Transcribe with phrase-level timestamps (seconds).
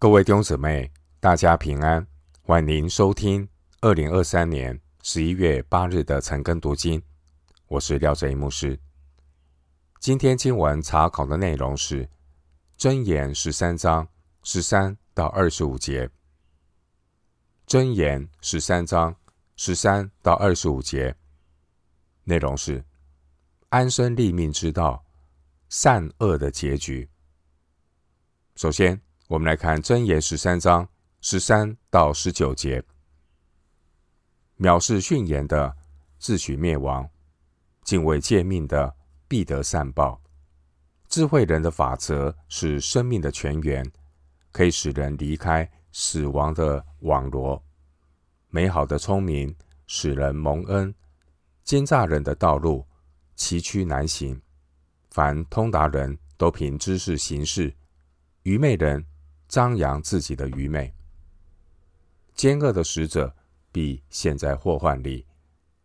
[0.00, 2.06] 各位弟兄姊妹，大家平安，
[2.42, 3.48] 欢迎收听
[3.80, 7.02] 二零二三年十一月八日的晨更读经。
[7.66, 8.78] 我是廖哲一牧师。
[9.98, 12.06] 今天经文查考的内容是
[12.78, 14.06] 《箴言》十三章
[14.44, 16.06] 十三到二十五节，
[17.66, 19.16] 《箴言》十三章
[19.56, 21.16] 十三到二十五节
[22.22, 22.84] 内容是
[23.70, 25.04] 安身立命之道，
[25.68, 27.10] 善恶的结局。
[28.54, 30.88] 首先，我们来看箴言十三章
[31.20, 32.82] 十三到十九节：
[34.58, 35.76] 藐视训言的，
[36.18, 37.04] 自取灭亡；
[37.84, 38.96] 敬畏诫命的，
[39.28, 40.18] 必得善报。
[41.10, 43.84] 智慧人的法则是生命的泉源，
[44.50, 47.62] 可以使人离开死亡的网罗。
[48.48, 49.54] 美好的聪明
[49.86, 50.94] 使人蒙恩，
[51.64, 52.82] 奸诈人的道路
[53.36, 54.40] 崎岖难行。
[55.10, 57.76] 凡通达人都凭知识行事，
[58.44, 59.04] 愚昧人，
[59.48, 60.94] 张扬自己的愚昧，
[62.34, 63.34] 奸恶的使者
[63.72, 65.24] 必陷在祸患里；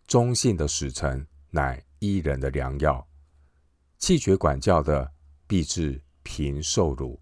[0.06, 3.08] 忠信的使臣乃伊人的良药。
[3.98, 5.10] 弃绝管教的
[5.48, 7.18] 必致贫受辱，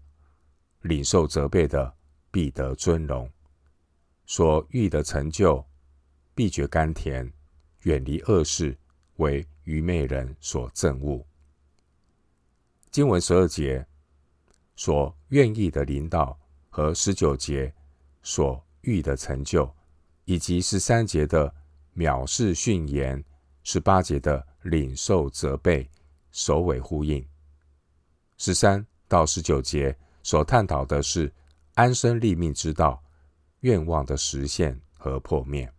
[0.80, 1.94] 领受责备的
[2.32, 3.30] 必得尊荣。
[4.26, 5.64] 所欲的成就
[6.34, 7.32] 必觉甘甜，
[7.82, 8.76] 远离恶事
[9.18, 11.24] 为愚昧人所憎恶。
[12.90, 13.86] 经文十二节。
[14.76, 16.38] 所愿意的领导
[16.70, 17.72] 和十九节
[18.22, 19.72] 所欲的成就，
[20.24, 21.52] 以及十三节的
[21.96, 23.22] 藐视训言，
[23.62, 25.88] 十八节的领受责备，
[26.30, 27.24] 首尾呼应。
[28.38, 31.32] 十三到十九节所探讨的是
[31.74, 33.02] 安身立命之道，
[33.60, 35.70] 愿望的实现和破灭。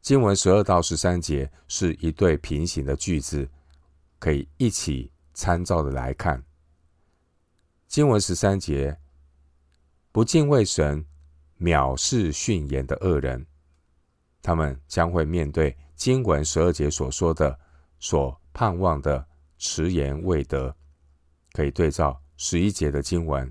[0.00, 3.46] 经文十二到十三节是一对平行的句子，
[4.18, 6.42] 可以一起参照的来看。
[7.88, 8.98] 经文十三节，
[10.12, 11.02] 不敬畏神、
[11.58, 13.46] 藐视训言的恶人，
[14.42, 17.58] 他们将会面对经文十二节所说的、
[17.98, 20.76] 所盼望的迟延未得。
[21.52, 23.50] 可以对照十一节的经文：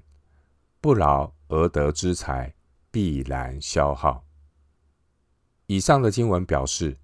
[0.79, 2.53] 不劳而得之财，
[2.91, 4.23] 必然消耗。
[5.65, 6.95] 以上的经文表示，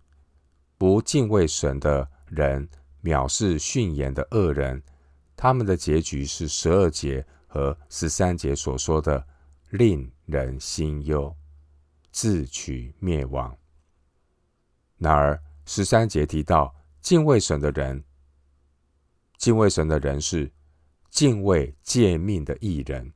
[0.78, 2.70] 不敬畏神的人、
[3.02, 4.84] 藐视训言的恶人。
[5.36, 9.26] 他们的结局是十二节和十三节所说的
[9.72, 11.36] 令人心忧，
[12.12, 13.58] 自取灭亡。
[14.98, 18.04] 然而十三节提到敬畏神的人，
[19.38, 20.52] 敬畏神的人是
[21.10, 23.12] 敬畏诫命的义人，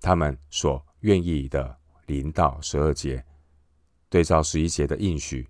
[0.00, 1.76] 他们所愿意的
[2.06, 3.24] 临到十二节，
[4.08, 5.48] 对照十一节的应许，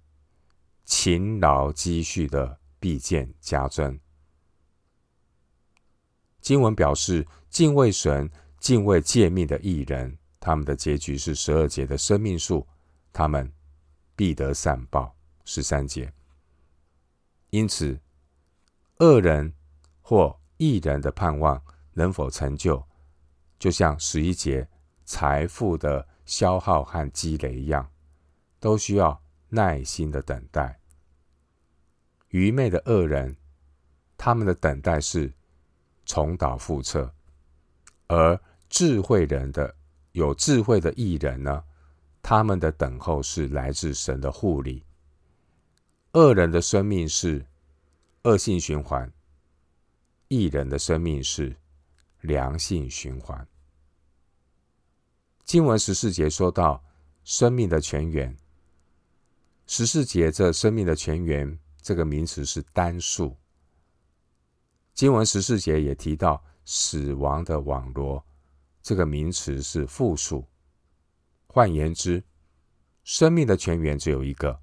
[0.85, 3.99] 勤劳积蓄的必见加增。
[6.47, 8.31] 经文表示，敬畏神、
[8.61, 12.65] 敬畏诫命的艺人，他们的结局是十二节的生命树，
[13.13, 13.53] 他们
[14.15, 15.13] 必得善报。
[15.45, 16.13] 十三节。
[17.51, 17.99] 因此，
[18.99, 19.53] 恶人
[20.01, 21.61] 或艺人的盼望
[21.95, 22.81] 能否成就，
[23.59, 24.69] 就像十一节
[25.05, 27.91] 财富的消耗和积累一样，
[28.61, 30.79] 都需要耐心的等待。
[32.29, 33.37] 愚昧的恶人，
[34.17, 35.36] 他们的等待是。
[36.07, 37.13] 重蹈覆辙，
[38.07, 38.41] 而
[38.71, 39.75] 智慧人的
[40.13, 41.63] 有智慧的艺人呢？
[42.23, 44.85] 他们的等候是来自神的护理。
[46.13, 47.45] 恶人的生命是
[48.23, 49.13] 恶性循环，
[50.29, 51.55] 艺人的生命是
[52.23, 53.47] 良性循环。
[55.45, 56.83] 经文十四节说到
[57.23, 58.37] 生命的泉源，
[59.67, 63.37] 十四节这生命的泉源这个名词是单数。
[64.97, 68.25] 经文十四节也提到死亡的网罗，
[68.83, 70.43] 这个名词是复数。
[71.47, 72.25] 换言之，
[73.05, 74.59] 生命的泉源只有一个，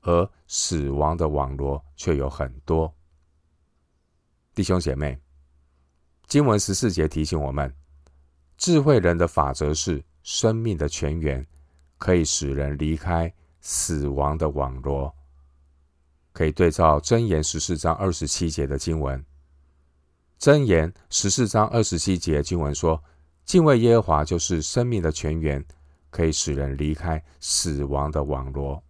[0.00, 2.92] 而死亡的网罗却有很多。
[4.56, 5.16] 弟兄姐妹，
[6.26, 7.72] 经文十四节提醒我们，
[8.56, 11.46] 智慧人的法则是生命的泉源，
[11.96, 15.14] 可以使人离开死亡的网罗。
[16.32, 19.24] 可以对照箴言十四章二十七节的经文。
[20.38, 23.02] 箴言十四章二十七节经文说
[23.46, 25.64] ：“敬畏耶和华就是生命的泉源，
[26.10, 28.80] 可以使人离开死亡的网罗。”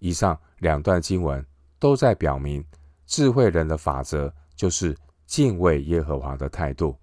[0.00, 1.44] 以上两段经文
[1.78, 2.64] 都在表明，
[3.04, 4.96] 智慧人的法则就是
[5.26, 6.98] 敬畏耶和华的态度，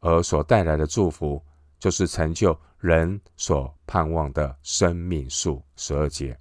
[0.00, 1.42] 而所带来的祝福
[1.78, 5.62] 就是成就人所盼望的生命树。
[5.76, 6.36] 十二节，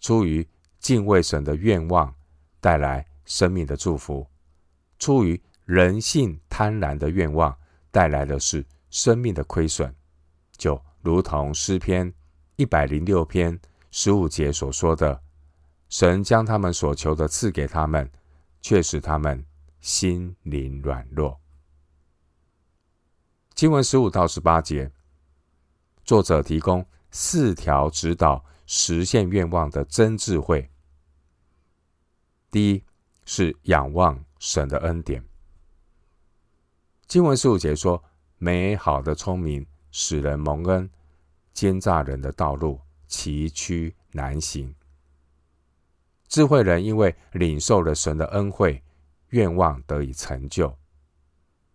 [0.00, 0.46] 出于
[0.80, 2.12] 敬畏神的愿望
[2.60, 3.06] 带来。
[3.30, 4.26] 生命的祝福，
[4.98, 7.56] 出于人性贪婪的愿望
[7.92, 9.94] 带来的是生命的亏损，
[10.56, 12.12] 就如同诗篇
[12.56, 13.56] 一百零六篇
[13.92, 15.22] 十五节所说的
[15.88, 18.10] ：“神将他们所求的赐给他们，
[18.60, 19.46] 却使他们
[19.80, 21.40] 心灵软弱。”
[23.54, 24.90] 经文十五到十八节，
[26.02, 30.68] 作者提供四条指导实现愿望的真智慧。
[32.50, 32.84] 第一
[33.32, 35.24] 是仰望神的恩典。
[37.06, 38.02] 经文十五节说
[38.38, 40.90] ：“美好的聪明使人蒙恩，
[41.52, 44.74] 奸诈人的道路崎岖难行。”
[46.26, 48.82] 智慧人因为领受了神的恩惠，
[49.28, 50.68] 愿望得以成就；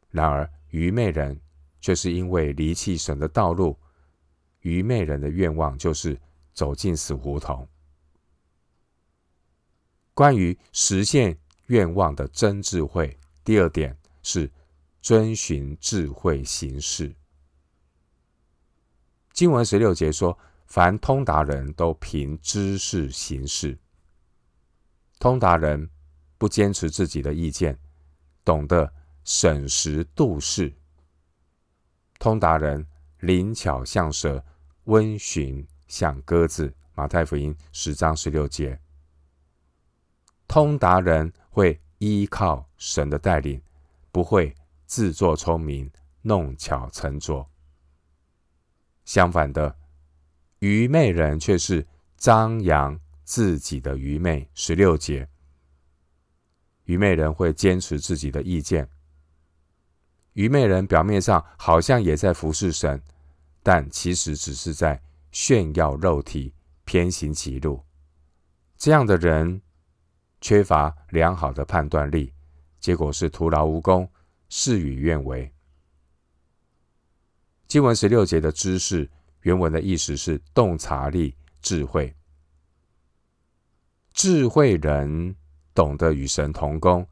[0.10, 1.40] 然而愚昧人
[1.80, 3.80] 却是因为离弃神的道路，
[4.60, 6.20] 愚昧人的愿望就是
[6.52, 7.66] 走进死胡同。
[10.14, 11.38] 关于实现
[11.68, 14.52] 愿望的真智慧，第二点是。
[15.06, 17.14] 遵循智慧行事。
[19.34, 20.36] 经文十六节说
[20.66, 23.78] ：“凡通达人都凭知识行事。
[25.20, 25.88] 通达人
[26.40, 27.78] 不坚持自己的意见，
[28.44, 28.92] 懂得
[29.24, 30.74] 审时度势。
[32.18, 32.84] 通达人
[33.20, 34.44] 灵巧像蛇，
[34.86, 38.80] 温驯像鸽子。”马太福音十章十六节。
[40.48, 43.62] 通达人会依靠神的带领，
[44.12, 44.54] 不会。
[44.86, 45.90] 自作聪明，
[46.22, 47.50] 弄巧成拙。
[49.04, 49.76] 相反的，
[50.60, 51.88] 愚昧人却是
[52.18, 54.48] 张扬自己的愚昧。
[54.54, 55.28] 十六节，
[56.84, 58.88] 愚昧人会坚持自己的意见。
[60.34, 63.02] 愚昧人表面上好像也在服侍神，
[63.64, 66.54] 但其实只是在炫耀肉体，
[66.84, 67.84] 偏行己路。
[68.78, 69.64] 这样的人
[70.46, 72.32] 缺乏良好的判断力，
[72.80, 74.08] 结果是徒劳无功。
[74.48, 75.52] 事与愿违。
[77.68, 79.10] 经文十六节的知识
[79.42, 82.16] 原文的意思是洞察力、智慧。
[84.14, 85.36] 智慧人
[85.74, 87.04] 懂得与神同工，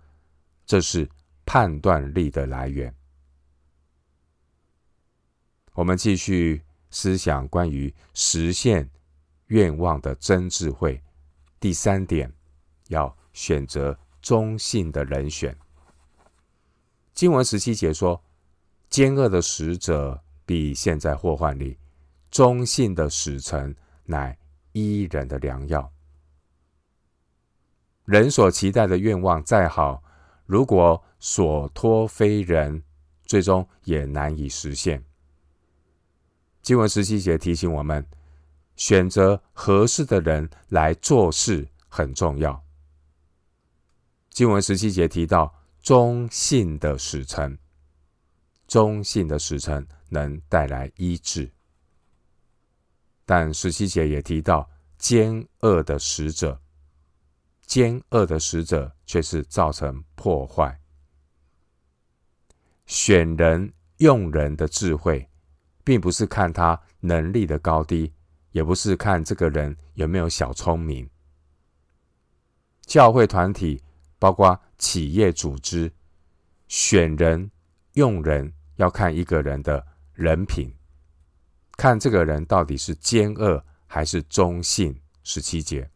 [0.63, 1.09] 这是
[1.43, 2.95] 判断力的来源。
[5.73, 8.87] 我们继续思想关于实现
[9.47, 11.01] 愿望的真智慧。
[11.59, 12.31] 第三点，
[12.89, 15.57] 要选择中性的人选。
[17.13, 18.23] 经文十七节说
[18.89, 21.77] ：“奸恶的使者必陷在祸患里，
[22.31, 23.75] 中性的使臣
[24.05, 24.37] 乃
[24.71, 25.91] 医人的良药。
[28.05, 30.03] 人所期待的愿望再好，
[30.45, 32.83] 如果所托非人，
[33.25, 35.03] 最终也难以实现。”
[36.63, 38.07] 经文十七节提醒我们，
[38.77, 42.62] 选择合适的人来做事很重要。
[44.33, 45.53] 经文十七节提到。
[45.83, 47.59] 忠信的使臣，
[48.69, 51.51] 忠信的使臣能带来医治，
[53.25, 56.61] 但十七节也提到奸恶的使者，
[57.65, 60.79] 奸恶的使者却是造成破坏。
[62.85, 65.29] 选人用人的智慧，
[65.83, 68.13] 并不是看他能力的高低，
[68.51, 71.09] 也不是看这个人有没有小聪明。
[72.85, 73.83] 教会团体
[74.23, 74.57] 包括。
[74.79, 75.89] 企业组织
[76.67, 77.49] 选人
[77.93, 80.73] 用人，要看一个人的人品，
[81.77, 84.99] 看这个人到底是奸恶还是忠信。
[85.23, 85.89] 十七节，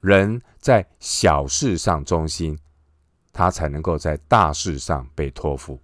[0.00, 2.58] 人在小事上忠心，
[3.32, 5.78] 他才能够在大事上被托付。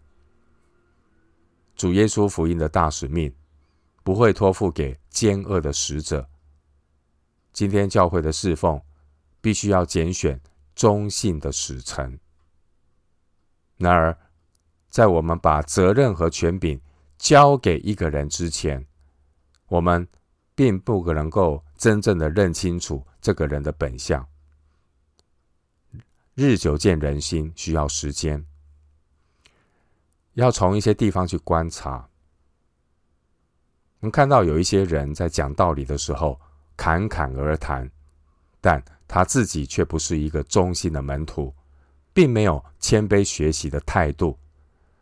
[1.77, 3.33] 主耶稣福音的大使命
[4.03, 6.29] 不会托付给奸恶的使者。
[7.53, 8.83] 今天教会的侍奉
[9.41, 10.41] 必须要拣选。
[10.83, 12.19] 忠信的使臣。
[13.77, 14.19] 然而，
[14.89, 16.81] 在我们把责任和权柄
[17.19, 18.85] 交给一个人之前，
[19.69, 20.05] 我们
[20.57, 24.27] 并不能够真正的认清楚这个人的本相。
[26.35, 28.45] 日久见人心，需要时间。
[30.33, 32.09] 要从一些地方去观察。
[34.01, 36.41] 我们看到有一些人在讲道理的时候
[36.77, 37.89] 侃侃而谈，
[38.61, 38.83] 但
[39.15, 41.55] 他自己却不是一个忠心的门徒，
[42.15, 44.39] 并没有谦卑学习的态度。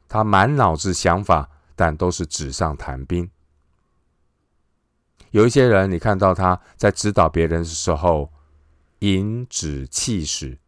[0.09, 3.31] 他满脑子想法，但都是纸上谈兵。
[5.31, 8.29] 有一些人，你看到他在指导别人的时候，
[8.99, 10.59] 颐指气使，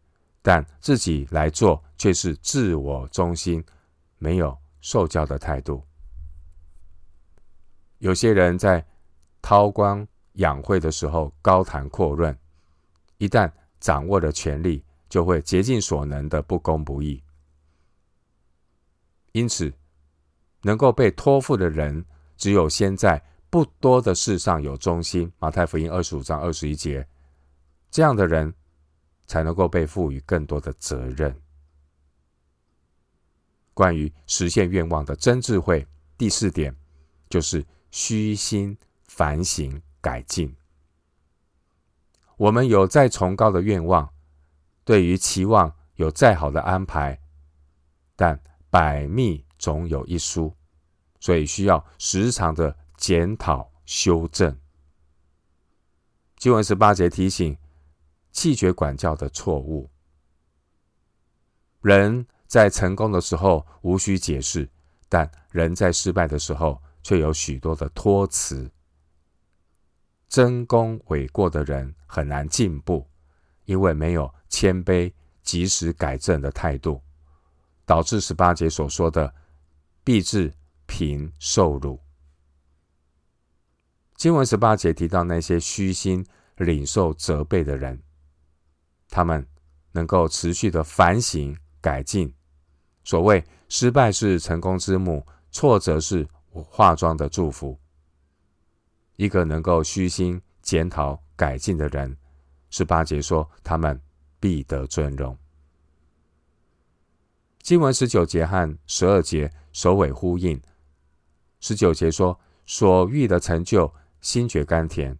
[0.41, 3.65] 但自己来做却是自我中心，
[4.19, 5.83] 没有受教的态度。
[7.99, 8.87] 有些人在
[9.41, 12.39] 韬光养晦的时候，高谈阔论。
[13.23, 13.49] 一旦
[13.79, 17.23] 掌握了权力，就会竭尽所能的不公不义。
[19.31, 19.73] 因此，
[20.63, 22.05] 能够被托付的人，
[22.37, 25.33] 只有先在不多的事上有忠心。
[25.39, 27.07] 马太福音二十五章二十一节，
[27.93, 28.53] 这样的人
[29.29, 31.33] 才能够被赋予更多的责任。
[33.73, 35.87] 关于实现愿望的真智慧，
[36.19, 36.75] 第四点
[37.31, 38.77] 就是虚心
[39.07, 40.53] 反省改进。
[42.37, 44.09] 我们有再崇高的愿望，
[44.85, 47.21] 对于期望有再好的安排，
[48.17, 50.55] 但百密总有一疏，
[51.21, 54.59] 所以需要时常的检讨修正。
[56.37, 57.57] 经文十八节提醒
[58.33, 59.89] 弃绝管教的错误。
[61.83, 64.69] 人在成功的时候无需解释，
[65.09, 68.71] 但人在失败的时候却有许多的托辞。
[70.33, 73.07] 争功诿过的人很难进步，
[73.67, 75.13] 因为没有谦卑、
[75.43, 77.03] 及时改正的态度，
[77.85, 79.31] 导致十八节所说的
[80.03, 80.51] 必致
[80.87, 82.01] 贫受辱。
[84.17, 88.03] 经文十八节提到那些虚心领受责备的人，
[89.11, 89.47] 他们
[89.91, 92.35] 能够持续的反省改进。
[93.05, 97.79] 所谓失败是成功之母，挫折是化妆的祝福。
[99.17, 102.17] 一个能够虚心检讨改进的人，
[102.71, 104.01] 十八节说他们
[104.41, 105.37] 必得尊荣。
[107.61, 110.61] 经文十九节和十二节首尾呼应。
[111.61, 115.15] 十九节说所欲的成就，心觉甘甜；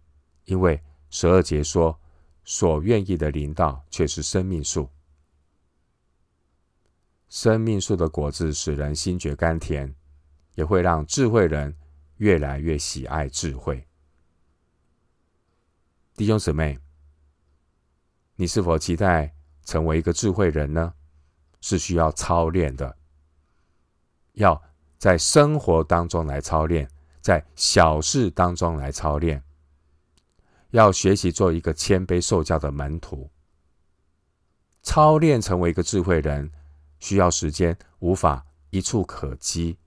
[0.45, 1.97] 因为十二节说
[2.43, 4.89] 所愿意的领导，却是生命树。
[7.29, 9.95] 生命树的果子使人心觉甘甜，
[10.55, 11.73] 也会让智慧人。
[12.17, 13.87] 越来越喜爱智慧，
[16.15, 16.77] 弟兄姊妹，
[18.35, 19.33] 你是否期待
[19.65, 20.93] 成为一个智慧人呢？
[21.61, 22.97] 是需要操练的，
[24.33, 24.61] 要
[24.97, 26.89] 在生活当中来操练，
[27.21, 29.41] 在小事当中来操练，
[30.71, 33.31] 要学习做一个谦卑受教的门徒。
[34.81, 36.51] 操练成为一个智慧人，
[36.99, 39.77] 需要时间，无法一触可及。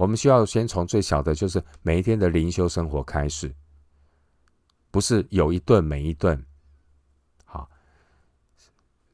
[0.00, 3.54] 我们需要先从最小的，就是每一天的灵修生活开始，
[4.90, 6.42] 不是有一顿没一顿，
[7.44, 7.70] 好，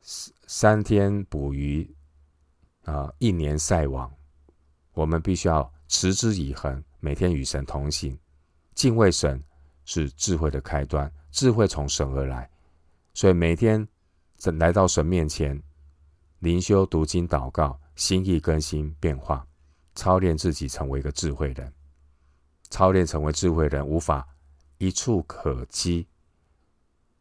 [0.01, 1.93] 三三天捕鱼，
[2.85, 4.09] 啊，一年晒网。
[4.93, 8.17] 我们必须要持之以恒，每天与神同行，
[8.77, 9.43] 敬畏神
[9.85, 12.49] 是智慧的开端，智慧从神而来，
[13.13, 13.85] 所以每天
[14.61, 15.61] 来到神面前，
[16.39, 19.45] 灵修、读经、祷告，心意更新变化。
[19.97, 21.73] 操练自己成为一个智慧人，
[22.71, 24.29] 操练成为智慧人无法
[24.79, 26.07] 一触可几。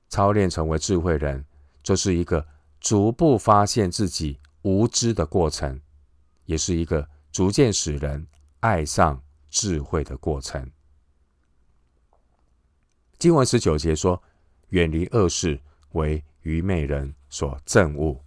[0.09, 1.43] 操练成为智慧人，
[1.81, 2.45] 这是一个
[2.79, 5.81] 逐步发现自己无知的过程，
[6.45, 8.27] 也是一个逐渐使人
[8.59, 10.69] 爱上智慧的过程。
[13.17, 14.21] 经文十九节说
[14.69, 15.59] ：“远离恶事，
[15.93, 18.21] 为愚昧人所憎恶。”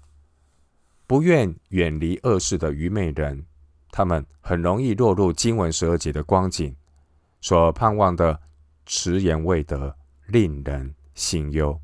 [1.07, 3.47] 不愿远离恶事的愚昧人。
[3.91, 6.75] 他们很容易落入经文十二节的光景，
[7.41, 8.41] 所盼望的
[8.87, 11.81] 迟延未得，令人心忧。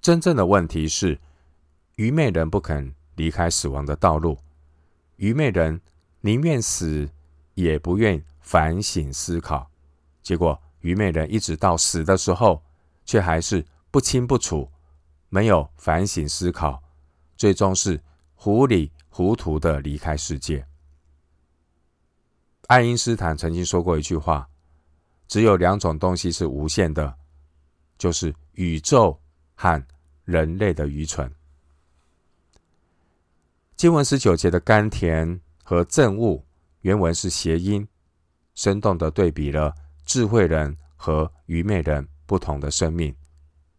[0.00, 1.18] 真正的问题是，
[1.96, 4.38] 愚昧人不肯离开死亡的道路，
[5.16, 5.80] 愚昧人
[6.20, 7.08] 宁愿死，
[7.54, 9.70] 也不愿反省思考。
[10.22, 12.62] 结果，愚昧人一直到死的时候，
[13.04, 14.70] 却还是不清不楚，
[15.28, 16.82] 没有反省思考，
[17.36, 18.00] 最终是
[18.34, 18.90] 糊里。
[19.18, 20.64] 糊涂的离开世界。
[22.68, 24.48] 爱因斯坦曾经说过一句话
[25.26, 27.12] ：“只有两种东西是无限的，
[27.98, 29.20] 就是宇宙
[29.56, 29.84] 和
[30.22, 31.28] 人类的愚蠢。”
[33.74, 36.40] 经文十九节的甘甜和憎恶，
[36.82, 37.84] 原文是谐音，
[38.54, 43.12] 生动的对比了智慧人和愚昧人不同的生命，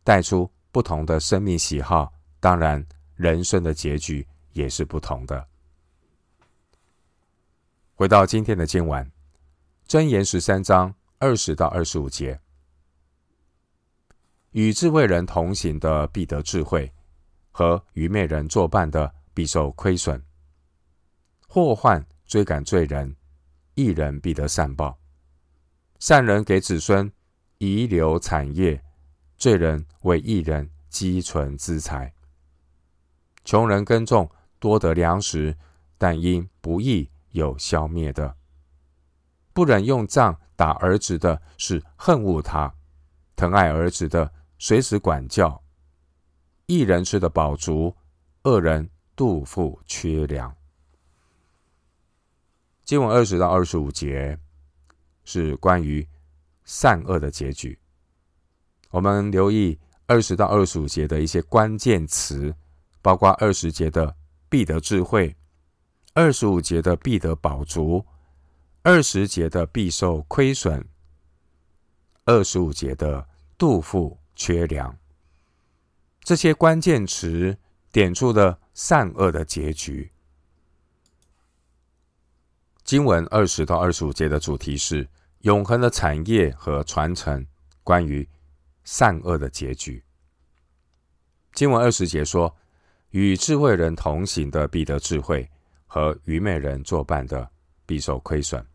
[0.04, 4.28] 带出不同的生命喜好，当然人生的结局。
[4.54, 5.48] 也是不同的。
[7.96, 9.12] 回到今天的经文，
[9.88, 12.40] 箴言十三章二十到二十五节：
[14.52, 16.94] 与智慧人同行的必得智慧，
[17.52, 20.24] 和愚昧人作伴的必受亏损。
[21.48, 23.16] 祸患追赶罪人，
[23.76, 24.98] 一人必得善报。
[26.00, 27.12] 善人给子孙
[27.58, 28.82] 遗留产业，
[29.38, 32.14] 罪人为一人积存资财。
[33.44, 34.30] 穷人耕种。
[34.60, 35.58] 多得粮食，
[35.98, 38.36] 但因不义有消灭的。
[39.54, 42.74] 不忍用杖打儿子的，是恨恶他；
[43.36, 45.62] 疼爱儿子的，随时管教。
[46.66, 47.96] 一人吃的饱足，
[48.44, 50.56] 二人肚腹缺粮。
[52.86, 54.38] 经文二十到二十五节
[55.24, 56.08] 是关于
[56.64, 57.78] 善恶的结局。
[58.92, 62.56] 我们留意二十到二十五节的一些关键词，
[63.02, 64.16] 包括二十节的
[64.50, 65.36] 必得智慧，
[66.14, 68.06] 二十五节的必得饱足，
[68.82, 70.86] 二十节的必受亏损，
[72.26, 73.28] 二十五节的
[73.58, 74.98] 肚腹缺粮。
[76.22, 77.58] 这些关键词
[77.92, 80.12] 点出了善恶的结局。
[82.84, 85.08] 经文二十到二十五节的主题是
[85.42, 87.46] 永恒的产业和传承，
[87.84, 88.28] 关于
[88.84, 90.04] 善恶的结局。
[91.54, 92.56] 经文二十节说
[93.12, 95.50] ：“与智慧人同行的必得智慧，
[95.88, 97.50] 和愚昧人作伴的
[97.86, 98.66] 必受亏损。”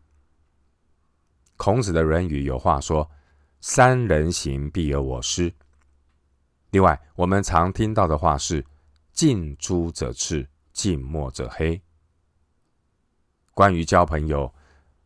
[1.57, 3.09] 孔子的《论语》有话说
[3.61, 5.53] ：“三人行，必有我师。”
[6.71, 8.65] 另外，我们常听到的话是
[9.13, 11.81] ：“近朱者赤，近墨者黑。”
[13.55, 14.53] 关于交朋友，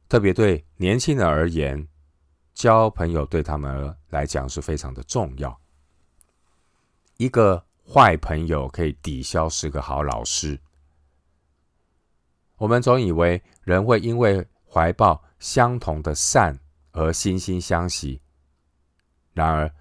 [0.08, 1.88] 特别对年轻人而言，
[2.56, 5.56] 交朋友对他们来讲是非常的重要。
[7.18, 10.60] 一个坏朋友可以抵消十个好老师。
[12.58, 16.56] 我们总以为人会因为怀抱相同的善
[16.92, 18.22] 而惺惺相惜，
[19.34, 19.74] 然而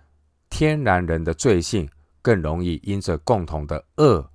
[0.49, 1.87] 天然人的罪性
[2.23, 4.31] 更容易因着共同的恶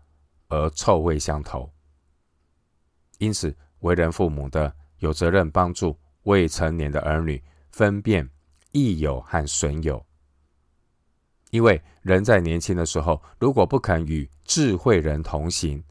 [0.50, 1.68] 而臭味相投。
[3.18, 8.30] 因此，为人父母的有责任帮助未成年的儿女分辨
[8.72, 10.06] 益友和损友，
[11.53, 15.83] 因为人在年轻的时候，如果不肯与智慧人同行，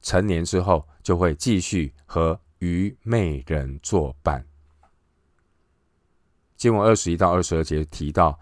[0.00, 4.46] 成年之后就会继续和愚昧人作伴。
[6.56, 8.38] 经文二十一到二十二节提到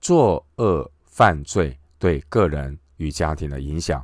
[0.00, 4.02] 作恶犯罪对个人与家庭的影响。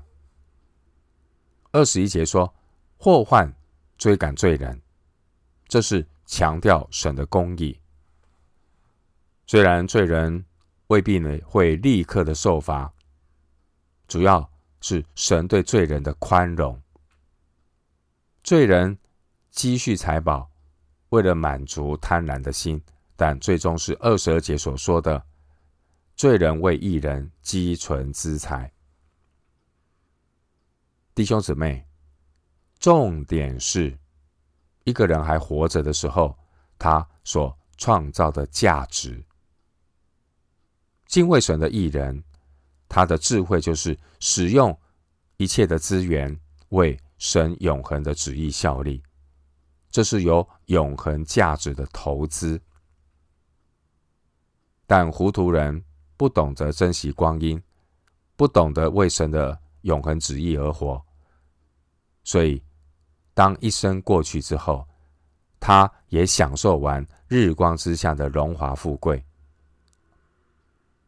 [1.71, 2.55] 二十一节说
[2.99, 3.51] 祸患。
[3.99, 4.83] 追赶罪人，
[5.69, 7.79] 这是强调神的公义。
[9.47, 10.45] 虽然罪人
[10.93, 12.93] 未必呢会立刻的受罚，
[14.07, 14.47] 主要
[14.83, 16.79] 是神对罪人的宽容。
[18.43, 18.99] 罪人
[19.51, 20.51] 积蓄财宝，
[21.09, 22.79] 为了满足贪婪的心，
[23.17, 25.25] 但最终是二十二节所说的，
[26.15, 28.71] 罪人为一人积存资财。
[31.15, 31.87] 弟兄姊妹。
[32.79, 33.97] 重点是，
[34.85, 36.37] 一个人还活着的时候，
[36.79, 39.25] 他所创造的价值。
[41.13, 42.25] 敬畏神的艺人，
[42.89, 44.75] 他的智慧就是使用
[45.37, 46.35] 一切的资源
[46.71, 49.03] 为神永恒的旨意效力，
[49.91, 52.59] 这是有永恒价值的投资。
[54.87, 55.85] 但糊涂人
[56.17, 57.63] 不懂得珍惜光阴，
[58.35, 60.99] 不懂得为神的永恒旨意而活，
[62.25, 62.61] 所以。
[63.35, 64.87] 当一生过去之后，
[65.59, 69.25] 他也享受完日光之下的荣华富贵，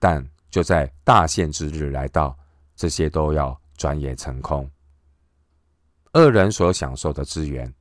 [0.04, 2.38] 但就在大限之日来到，
[2.76, 4.70] 这些都要转眼成空。
[6.12, 7.74] 恶人所享受的资源，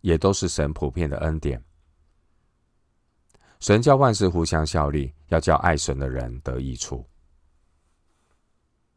[0.00, 1.62] 也都是神普遍的恩典。
[3.60, 7.08] 神叫万事互相效力，要叫爱神的人得益处。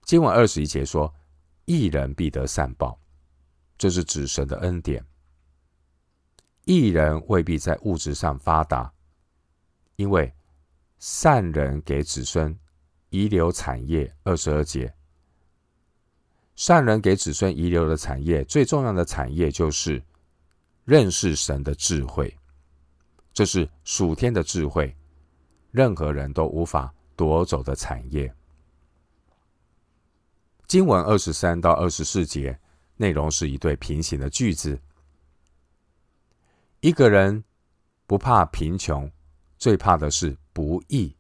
[0.02, 1.14] 经文二十一节说
[1.66, 3.00] ：“一人必得善报。”
[3.78, 5.06] 这是指神的恩典。
[6.64, 8.92] 一人未必在物质上发达，
[9.98, 10.34] 因为
[10.98, 12.58] 善人给子孙
[13.10, 14.14] 遗留产业。
[14.24, 14.94] 二十二节，
[16.56, 20.02] 善人给子孙遗留的产业，最重要的产业就是
[20.84, 22.36] 认识神的智慧。
[23.34, 24.96] 这是属天的智慧，
[25.72, 28.34] 任何人都无法夺走的产业。
[30.68, 32.60] 经文二十三到二十四节。
[32.98, 34.80] 内容是一对平行的句子。
[36.80, 37.44] 一个人
[38.08, 39.12] 不怕贫穷，
[39.58, 41.18] 最怕的是不义。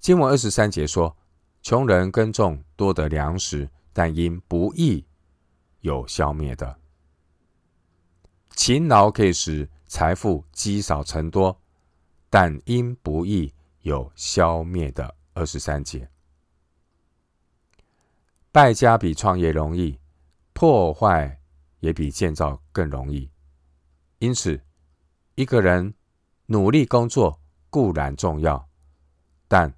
[0.00, 1.14] 经文二十三节说
[1.60, 5.04] ：“穷人耕种多得粮食，但因不义
[5.80, 6.80] 有消灭的。
[8.52, 11.60] 勤劳可以使财富积少成多，
[12.30, 16.08] 但因不义有消灭的。”二十三节。
[18.50, 20.00] 败家比创业容易，
[20.54, 21.38] 破坏
[21.80, 23.30] 也比建造更容易。
[24.20, 24.58] 因此，
[25.34, 25.92] 一个人
[26.46, 28.68] 努力工作固然重要，
[29.46, 29.72] 但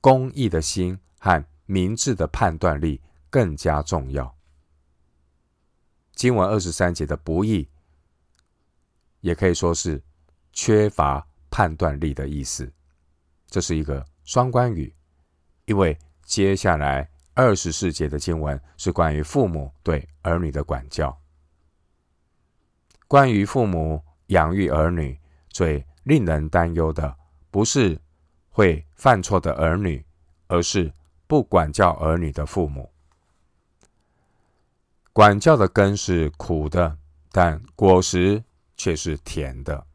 [0.00, 4.36] 公义的心和明智的判断力更加重要。
[6.14, 7.68] 经文二十三节的不义，
[9.20, 10.02] 也可以说是
[10.52, 12.72] 缺乏判断力的意思。
[13.48, 14.94] 这是一个双关语，
[15.64, 17.08] 因为接下来。
[17.34, 21.18] 二十四节的经文是关于父母对儿女的管教。
[23.08, 27.16] 关于父母养育儿女，最令人担忧的，
[27.50, 28.00] 不是
[28.50, 30.04] 会犯错的儿女，
[30.46, 30.92] 而是
[31.26, 32.90] 不管教儿女的父母。
[35.12, 36.96] 管教的根是苦的，
[37.30, 38.42] 但果实
[38.76, 39.86] 却是甜的。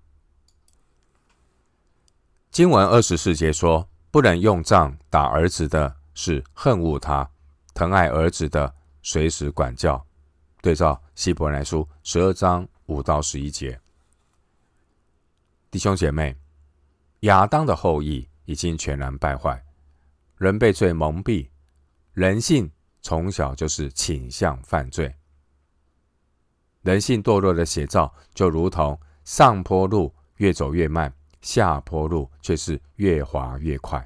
[2.51, 7.29] 经文二十四节说：“不能用杖打儿子的，是恨恶他；
[7.73, 10.03] 疼爱儿子的，随时管教。”
[10.61, 13.79] 对照希伯来书十二章五到十一节。
[15.69, 16.35] 弟兄姐妹，
[17.21, 19.63] 亚当的后裔已经全然败坏，
[20.37, 21.49] 人被罪蒙蔽，
[22.13, 22.71] 人性。
[22.99, 25.15] 从小就是倾向犯罪，
[26.81, 34.05] 人性堕落的写照，就如同上坡路越走越慢，下坡路却是越滑越快。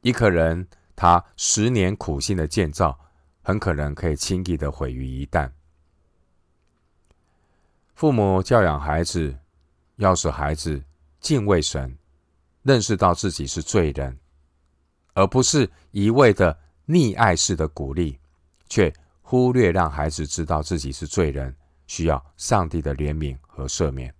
[0.00, 2.98] 一个人他十年苦心的建造，
[3.42, 5.48] 很可能可以轻易的毁于一旦。
[7.94, 9.38] 父母教养孩子，
[9.96, 10.82] 要使孩子
[11.20, 11.96] 敬畏神，
[12.62, 14.18] 认识到自己是罪人，
[15.14, 16.58] 而不是一味的。
[16.88, 18.16] 溺爱式的鼓励，
[18.68, 21.52] 却忽略让孩子知道自己是罪人，
[21.88, 24.14] 需要上帝的怜悯和赦免。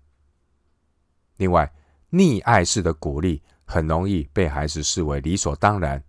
[1.37, 1.73] 另外，
[2.11, 6.03] 溺爱式的鼓励很容易被孩子视为理所当然，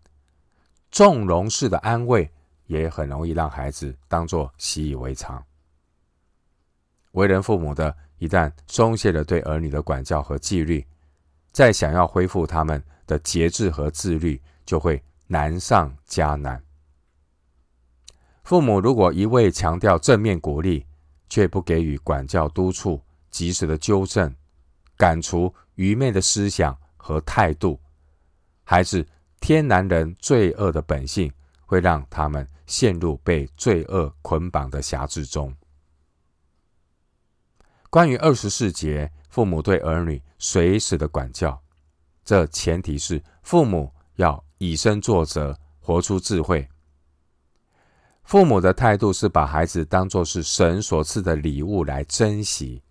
[0.89, 2.27] 纵容式的安慰
[2.65, 5.45] 也很容易让孩子当作习以为常。
[7.11, 10.85] 为人父母的，一旦松懈了对儿女的管教和纪律，
[11.51, 15.01] 再想要恢复他们的节制和自律，就会。
[15.29, 16.63] 难上加难。
[18.45, 20.85] 父母如果一味强调正面鼓励，
[21.27, 24.33] 却不给予管教督促、及时的纠正、
[24.95, 27.77] 赶除愚昧的思想和态度，
[28.63, 29.05] 孩子
[29.41, 31.29] 天然人罪恶的本性，
[31.65, 35.53] 会让他们陷入被罪恶捆绑的辖制中。
[37.97, 41.59] 关于二十四节，父母对儿女随时的管教，
[42.23, 44.45] 这前提是父母要。
[44.59, 46.69] 以身作则，活出智慧。
[48.21, 52.83] 父母的态度是把孩子当作是神所赐的礼物来珍惜。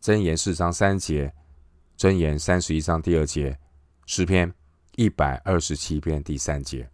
[0.00, 1.32] 箴言四章三节，
[1.96, 3.56] 箴言三十一章第二节，
[4.06, 4.52] 诗篇
[4.96, 6.90] 一百二十七篇第三节。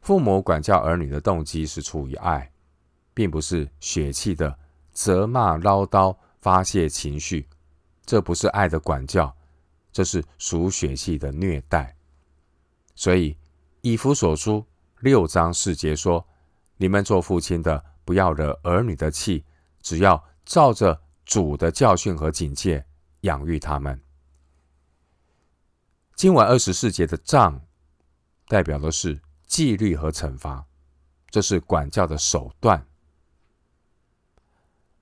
[0.00, 2.52] 父母管教儿女的动机是出于爱，
[3.12, 4.56] 并不是血气的
[4.92, 7.48] 责骂、唠叨、发泄情绪。
[8.04, 9.34] 这不是爱的管教，
[9.92, 11.96] 这是属血气的虐待。
[12.94, 13.36] 所以，
[13.80, 14.66] 以弗所书
[15.00, 16.26] 六章四节说
[16.76, 19.44] ：“你们做父亲的，不要惹儿女的气，
[19.80, 22.84] 只要照着主的教训和警戒
[23.20, 24.00] 养育他们。”
[26.14, 27.60] 今晚二十四节的杖，
[28.48, 30.66] 代表的是纪律和惩罚，
[31.30, 32.86] 这是管教的手段。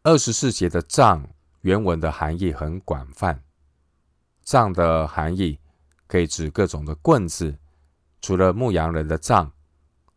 [0.03, 1.29] 二十四节的杖
[1.61, 3.43] 原文的含义很广泛，
[4.43, 5.59] 杖的含义
[6.07, 7.59] 可以指各种的棍子。
[8.23, 9.53] 除了牧羊人的杖，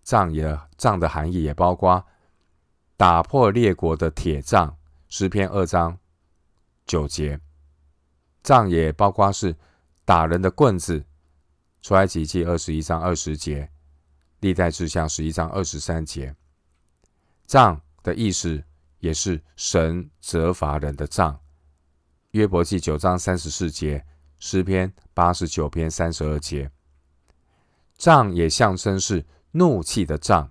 [0.01, 2.05] 杖也杖的含义也包括
[2.95, 4.77] 打破列国的铁杖，
[5.09, 5.97] 诗篇二章
[6.85, 7.39] 九节。
[8.41, 9.53] 杖也包括是
[10.05, 11.03] 打人的棍子，
[11.81, 13.69] 出埃及记二十一章二十节，
[14.39, 16.33] 历代志下十一章二十三节。
[17.45, 18.63] 杖的意思
[19.03, 21.37] 也是神责罚人的杖，
[22.31, 24.05] 约伯记九章三十四节，
[24.39, 26.71] 诗篇八十九篇三十二节。
[27.97, 30.49] 杖也象征是怒气的杖，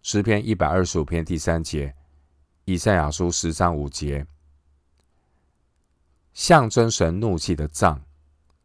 [0.00, 1.94] 诗篇一百二十五篇第三节，
[2.64, 4.26] 以赛亚书十章五节，
[6.32, 8.02] 象征神怒气的杖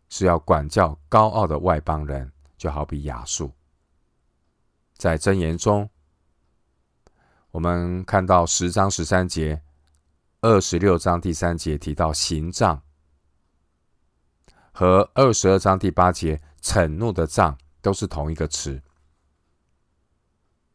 [0.08, 3.52] 是要管教高傲的外邦人，就好比亚述。
[4.96, 5.90] 在箴言中，
[7.58, 9.64] 我们看到十章十三节、
[10.42, 12.84] 二十六章第三节提到刑杖，
[14.72, 17.58] 和二十二章第八节惩怒的杖。
[17.82, 18.80] 都是同一个词。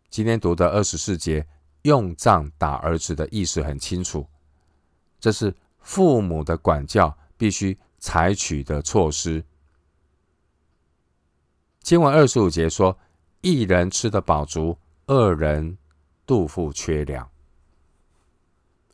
[0.09, 1.47] 今天读的二十四节，
[1.83, 4.27] 用杖打儿子的意思很清楚，
[5.21, 9.45] 这是父母的管教必须采取的措施。
[11.81, 12.99] 经文二十五节说
[13.43, 15.77] ：“一人吃得饱足，二人
[16.27, 17.29] 肚腹缺粮。”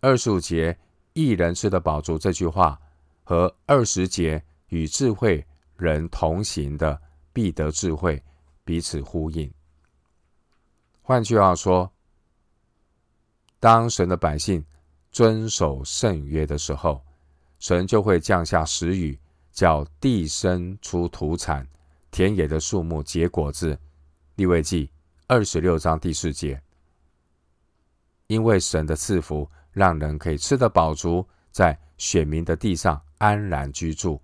[0.01, 0.79] 二十五节
[1.15, 2.81] “一人吃得饱足”这句话
[3.25, 7.01] 和二十节与智慧人同行的。
[7.31, 8.21] 必得智慧，
[8.65, 9.49] 彼此呼应。
[11.03, 11.89] 换句话说，
[13.61, 14.65] 当神的百姓
[15.13, 17.01] 遵守圣约的时候，
[17.61, 19.17] 神就会降下时雨，
[19.53, 21.65] 叫地生出土产，
[22.11, 23.79] 田野的树木结果子。
[24.35, 24.91] 利未记
[25.29, 26.61] 二十六章第四节。
[28.29, 34.23] 因为神的赐福，让人可以吃得饱足，在选民的地上安然居住。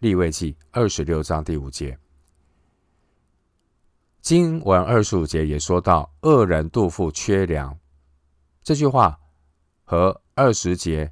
[0.00, 1.96] 利未记二十六章第五节，
[4.20, 7.78] 经文二十五节也说到恶人肚腹缺粮，
[8.62, 9.18] 这句话
[9.84, 11.10] 和二十节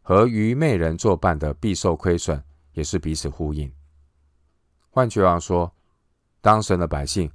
[0.00, 2.40] 和愚昧人作伴的必受亏损
[2.72, 3.72] 也是彼此呼应。
[4.90, 5.74] 换句话说，
[6.40, 7.28] 当神的百姓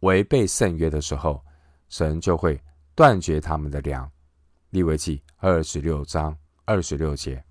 [0.00, 1.44] 违背圣约的时候，
[1.88, 2.60] 神就会
[2.94, 4.10] 断绝他们的粮。
[4.70, 7.44] 利未记二十六章二十六节。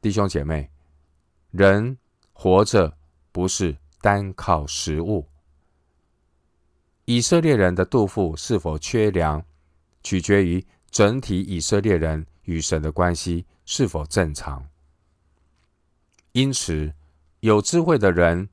[0.00, 0.70] 弟兄姐妹，
[1.50, 1.96] 人
[2.32, 2.94] 活着
[3.32, 5.26] 不是单靠食物。
[7.06, 9.42] 以色列人的肚腹是否缺粮，
[10.02, 14.66] 取决于整体以色列人与神的关系是否正常。
[16.32, 16.92] 因此，
[17.40, 18.48] 有智慧的人，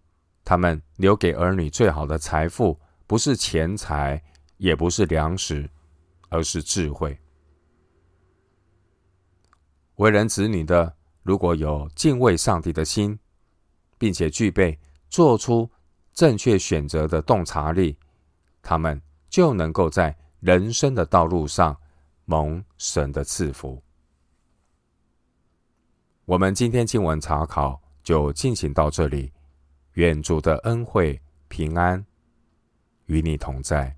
[0.46, 4.24] 他们留给儿女最好的财富，不是钱财，
[4.62, 5.68] 也不是粮食，
[6.30, 7.18] 而是智慧。
[9.96, 13.18] 为人子女的，如果有敬畏上帝的心，
[13.98, 14.78] 并且具备
[15.10, 15.68] 做出
[16.14, 17.98] 正确选择的洞察力，
[18.62, 21.76] 他们就能够在人生的道路上
[22.26, 23.82] 蒙神的赐福。
[26.26, 29.34] 我们今天经文查考就进行到这里，
[29.94, 32.06] 愿主的恩惠平安
[33.08, 33.98] 与你同在。